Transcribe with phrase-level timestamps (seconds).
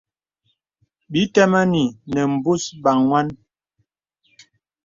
[1.11, 3.27] Bī tə̄mēŋnì nə̀ būs banwan.